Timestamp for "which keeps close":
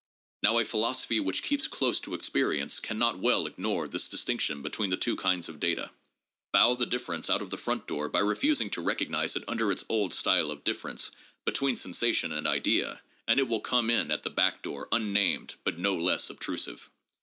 1.19-1.99